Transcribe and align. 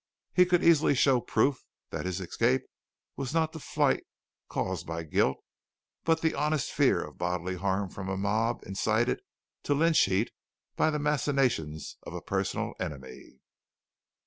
He 0.33 0.47
could 0.47 0.63
easily 0.63 0.95
show 0.95 1.21
proof 1.21 1.63
that 1.91 2.07
his 2.07 2.19
escape 2.19 2.63
was 3.15 3.35
not 3.35 3.51
the 3.51 3.59
flight 3.59 4.03
caused 4.49 4.87
by 4.87 5.03
guilt 5.03 5.37
but 6.05 6.21
the 6.21 6.33
honest 6.33 6.71
fear 6.71 7.03
of 7.03 7.19
bodily 7.19 7.55
harm 7.55 7.87
from 7.87 8.09
a 8.09 8.17
mob 8.17 8.63
incited 8.65 9.21
to 9.61 9.75
lynch 9.75 9.99
heat 10.05 10.31
by 10.75 10.89
the 10.89 10.97
machinations 10.97 11.97
of 12.01 12.15
a 12.15 12.21
personal 12.23 12.73
enemy. 12.79 13.41